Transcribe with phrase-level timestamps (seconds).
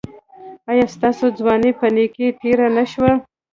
[0.71, 3.11] ایا ستاسو ځواني په نیکۍ تیره نه شوه؟